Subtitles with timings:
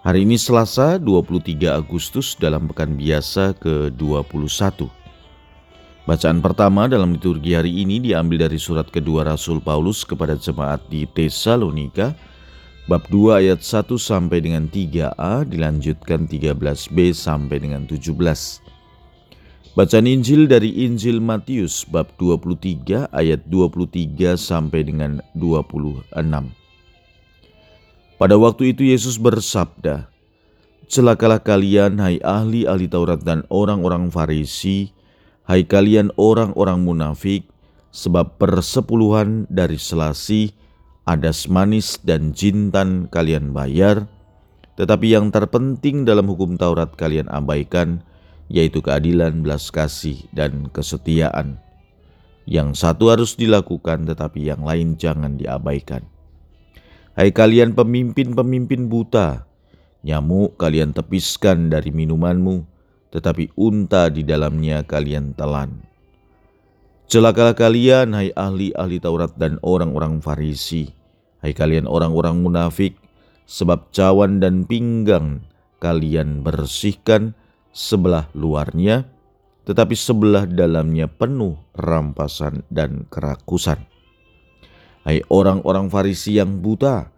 [0.00, 4.88] Hari ini Selasa 23 Agustus dalam pekan biasa ke-21.
[6.08, 11.04] Bacaan pertama dalam liturgi hari ini diambil dari surat kedua Rasul Paulus kepada jemaat di
[11.04, 12.16] Tesalonika
[12.88, 18.16] bab 2 ayat 1 sampai dengan 3a dilanjutkan 13b sampai dengan 17.
[19.76, 26.59] Bacaan Injil dari Injil Matius bab 23 ayat 23 sampai dengan 26.
[28.20, 30.12] Pada waktu itu Yesus bersabda,
[30.92, 34.92] Celakalah kalian, hai ahli-ahli Taurat dan orang-orang Farisi,
[35.48, 37.48] hai kalian orang-orang munafik,
[37.96, 40.52] sebab persepuluhan dari selasi,
[41.08, 44.04] adas manis dan jintan kalian bayar,
[44.76, 48.04] tetapi yang terpenting dalam hukum Taurat kalian abaikan,
[48.52, 51.56] yaitu keadilan, belas kasih, dan kesetiaan.
[52.44, 56.19] Yang satu harus dilakukan, tetapi yang lain jangan diabaikan.
[57.20, 59.44] Hai kalian pemimpin-pemimpin buta,
[60.00, 62.64] nyamuk kalian tepiskan dari minumanmu,
[63.12, 65.84] tetapi unta di dalamnya kalian telan.
[67.12, 70.96] Celakalah kalian, hai ahli-ahli Taurat dan orang-orang Farisi,
[71.44, 72.96] hai kalian orang-orang munafik,
[73.44, 75.44] sebab cawan dan pinggang
[75.76, 77.36] kalian bersihkan
[77.68, 79.04] sebelah luarnya,
[79.68, 83.89] tetapi sebelah dalamnya penuh rampasan dan kerakusan.
[85.00, 87.08] Hai orang-orang Farisi yang buta,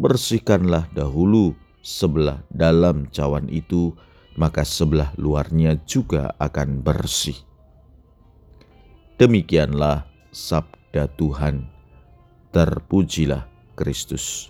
[0.00, 1.52] bersihkanlah dahulu
[1.84, 3.92] sebelah dalam cawan itu,
[4.40, 7.36] maka sebelah luarnya juga akan bersih.
[9.16, 11.68] Demikianlah sabda Tuhan.
[12.56, 13.44] Terpujilah
[13.76, 14.48] Kristus.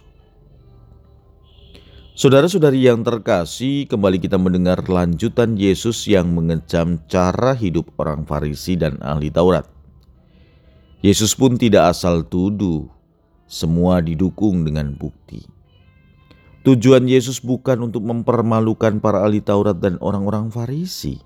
[2.16, 8.96] Saudara-saudari yang terkasih, kembali kita mendengar lanjutan Yesus yang mengecam cara hidup orang Farisi dan
[9.04, 9.75] ahli Taurat.
[11.06, 12.90] Yesus pun tidak asal tuduh,
[13.46, 15.38] semua didukung dengan bukti.
[16.66, 21.22] Tujuan Yesus bukan untuk mempermalukan para ahli Taurat dan orang-orang Farisi,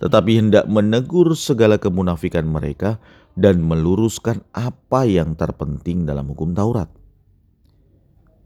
[0.00, 2.96] tetapi hendak menegur segala kemunafikan mereka
[3.36, 6.88] dan meluruskan apa yang terpenting dalam hukum Taurat.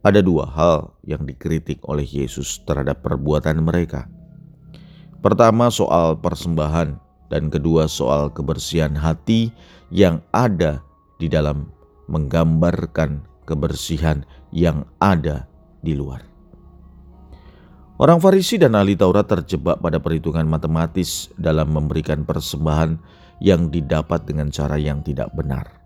[0.02, 4.10] Ada dua hal yang dikritik oleh Yesus terhadap perbuatan mereka.
[5.22, 9.52] Pertama, soal persembahan, dan kedua, soal kebersihan hati
[9.92, 10.80] yang ada
[11.20, 11.68] di dalam
[12.08, 15.48] menggambarkan kebersihan yang ada
[15.84, 16.24] di luar.
[17.98, 22.94] Orang Farisi dan ahli Taurat terjebak pada perhitungan matematis dalam memberikan persembahan
[23.42, 25.78] yang didapat dengan cara yang tidak benar.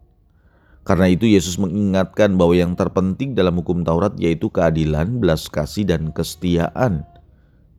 [0.83, 6.13] Karena itu Yesus mengingatkan bahwa yang terpenting dalam hukum Taurat yaitu keadilan, belas kasih, dan
[6.13, 7.07] kesetiaan.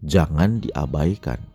[0.01, 1.52] Jangan diabaikan.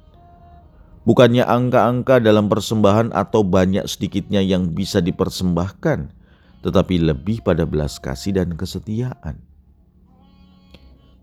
[1.09, 6.13] Bukannya angka-angka dalam persembahan atau banyak sedikitnya yang bisa dipersembahkan,
[6.61, 9.41] tetapi lebih pada belas kasih dan kesetiaan.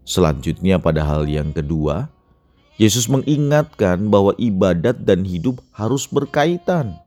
[0.01, 2.09] Selanjutnya, pada hal yang kedua,
[2.81, 6.97] Yesus mengingatkan bahwa ibadat dan hidup harus berkaitan.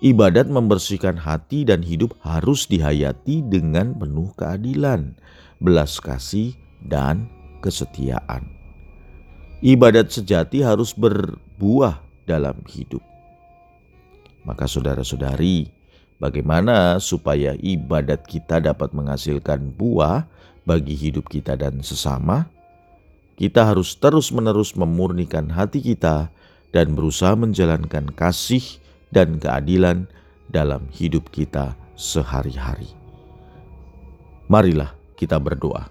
[0.00, 5.20] Ibadat membersihkan hati dan hidup harus dihayati dengan penuh keadilan,
[5.60, 6.56] belas kasih,
[6.88, 7.28] dan
[7.60, 8.63] kesetiaan.
[9.62, 13.02] Ibadat sejati harus berbuah dalam hidup.
[14.44, 15.70] Maka, saudara-saudari,
[16.20, 20.28] bagaimana supaya ibadat kita dapat menghasilkan buah
[20.68, 22.48] bagi hidup kita dan sesama?
[23.34, 26.30] Kita harus terus-menerus memurnikan hati kita
[26.70, 28.62] dan berusaha menjalankan kasih
[29.10, 30.06] dan keadilan
[30.50, 32.90] dalam hidup kita sehari-hari.
[34.46, 35.90] Marilah kita berdoa.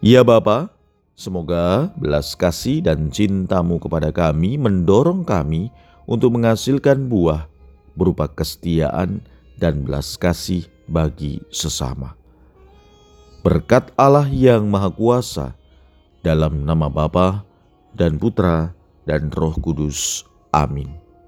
[0.00, 0.71] Ya Bapa,
[1.12, 5.68] Semoga belas kasih dan cintamu kepada kami mendorong kami
[6.08, 7.46] untuk menghasilkan buah
[7.92, 9.20] berupa kesetiaan
[9.60, 12.16] dan belas kasih bagi sesama.
[13.42, 15.58] Berkat Allah yang Maha Kuasa,
[16.22, 17.42] dalam nama Bapa
[17.90, 18.70] dan Putra
[19.04, 20.22] dan Roh Kudus.
[20.54, 21.01] Amin.